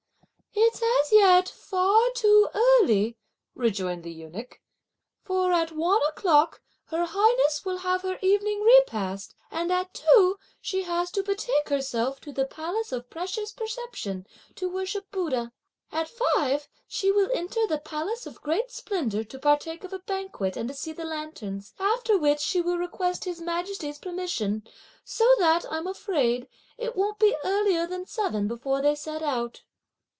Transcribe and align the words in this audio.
"It's 0.53 0.81
as 0.83 1.13
yet 1.13 1.47
far 1.47 2.09
too 2.13 2.49
early," 2.53 3.17
rejoined 3.55 4.03
the 4.03 4.11
eunuch, 4.11 4.59
"for 5.23 5.53
at 5.53 5.71
one 5.71 6.01
o'clock 6.09 6.61
(her 6.85 7.05
highness) 7.05 7.63
will 7.63 7.77
have 7.77 8.01
her 8.01 8.19
evening 8.21 8.61
repast, 8.61 9.33
and 9.49 9.71
at 9.71 9.93
two 9.93 10.37
she 10.59 10.83
has 10.83 11.09
to 11.11 11.23
betake 11.23 11.69
herself 11.69 12.19
to 12.21 12.33
the 12.33 12.45
Palace 12.45 12.91
of 12.91 13.09
Precious 13.09 13.53
Perception 13.53 14.27
to 14.55 14.69
worship 14.69 15.09
Buddha. 15.09 15.53
At 15.89 16.09
five, 16.09 16.67
she 16.85 17.11
will 17.13 17.29
enter 17.33 17.65
the 17.65 17.79
Palace 17.79 18.25
of 18.25 18.41
Great 18.41 18.71
Splendour 18.71 19.23
to 19.23 19.39
partake 19.39 19.85
of 19.85 19.93
a 19.93 19.99
banquet, 19.99 20.57
and 20.57 20.67
to 20.67 20.75
see 20.75 20.91
the 20.91 21.05
lanterns, 21.05 21.73
after 21.79 22.17
which, 22.17 22.41
she 22.41 22.59
will 22.59 22.77
request 22.77 23.23
His 23.23 23.39
Majesty's 23.39 23.99
permission; 23.99 24.67
so 25.05 25.29
that, 25.39 25.65
I'm 25.71 25.87
afraid, 25.87 26.49
it 26.77 26.97
won't 26.97 27.19
be 27.19 27.35
earlier 27.45 27.87
than 27.87 28.05
seven 28.05 28.49
before 28.49 28.81
they 28.81 28.95
set 28.95 29.21
out." 29.23 29.63